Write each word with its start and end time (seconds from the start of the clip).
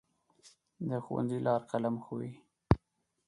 د 0.87 0.89
ښوونځي 1.03 1.39
لار 1.45 1.61
قلم 1.71 1.95
ښووي. 2.05 2.31